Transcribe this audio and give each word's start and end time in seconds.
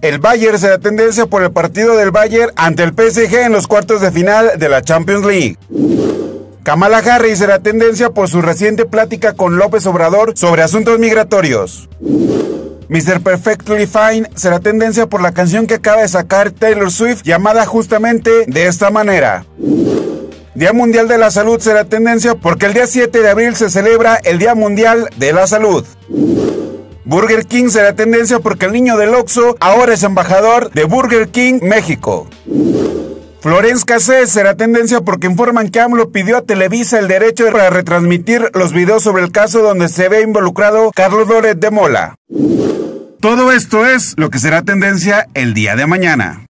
El 0.00 0.18
Bayern 0.20 0.58
será 0.58 0.78
tendencia 0.78 1.26
por 1.26 1.42
el 1.42 1.50
partido 1.50 1.96
del 1.96 2.12
Bayern 2.12 2.52
ante 2.54 2.84
el 2.84 2.92
PSG 2.92 3.34
en 3.46 3.52
los 3.52 3.66
cuartos 3.66 4.00
de 4.00 4.12
final 4.12 4.52
de 4.56 4.68
la 4.68 4.82
Champions 4.82 5.26
League. 5.26 5.58
Kamala 6.62 6.98
Harris 6.98 7.38
será 7.38 7.58
tendencia 7.58 8.10
por 8.10 8.28
su 8.28 8.40
reciente 8.40 8.84
plática 8.84 9.32
con 9.32 9.58
López 9.58 9.84
Obrador 9.86 10.34
sobre 10.36 10.62
asuntos 10.62 11.00
migratorios. 11.00 11.88
Mr. 12.88 13.20
Perfectly 13.20 13.88
Fine 13.88 14.30
será 14.36 14.60
tendencia 14.60 15.08
por 15.08 15.22
la 15.22 15.32
canción 15.32 15.66
que 15.66 15.74
acaba 15.74 16.02
de 16.02 16.08
sacar 16.08 16.52
Taylor 16.52 16.92
Swift 16.92 17.22
llamada 17.24 17.66
justamente 17.66 18.44
de 18.46 18.66
esta 18.68 18.90
manera. 18.90 19.44
Día 20.54 20.72
Mundial 20.72 21.08
de 21.08 21.18
la 21.18 21.32
Salud 21.32 21.58
será 21.58 21.84
tendencia 21.84 22.36
porque 22.36 22.66
el 22.66 22.74
día 22.74 22.86
7 22.86 23.20
de 23.20 23.28
abril 23.28 23.56
se 23.56 23.70
celebra 23.70 24.20
el 24.22 24.38
Día 24.38 24.54
Mundial 24.54 25.08
de 25.16 25.32
la 25.32 25.48
Salud. 25.48 25.84
Burger 27.04 27.44
King 27.46 27.70
será 27.70 27.96
tendencia 27.96 28.38
porque 28.38 28.66
el 28.66 28.72
niño 28.72 28.96
del 28.96 29.14
Oxxo 29.16 29.56
ahora 29.58 29.94
es 29.94 30.04
embajador 30.04 30.70
de 30.70 30.84
Burger 30.84 31.28
King 31.28 31.58
México. 31.60 32.28
Florence 33.40 33.84
Cassé 33.84 34.28
será 34.28 34.54
tendencia 34.56 35.00
porque 35.00 35.26
informan 35.26 35.70
que 35.70 35.80
AMLO 35.80 36.12
pidió 36.12 36.36
a 36.36 36.42
Televisa 36.42 37.00
el 37.00 37.08
derecho 37.08 37.50
para 37.50 37.68
retransmitir 37.68 38.50
los 38.54 38.72
videos 38.72 39.02
sobre 39.02 39.24
el 39.24 39.32
caso 39.32 39.60
donde 39.60 39.88
se 39.88 40.08
ve 40.08 40.22
involucrado 40.22 40.92
Carlos 40.94 41.26
Loret 41.26 41.58
de 41.58 41.70
Mola. 41.72 42.14
Todo 43.20 43.50
esto 43.50 43.86
es 43.86 44.14
lo 44.16 44.30
que 44.30 44.38
será 44.38 44.62
tendencia 44.62 45.26
el 45.34 45.52
día 45.52 45.74
de 45.74 45.86
mañana. 45.86 46.46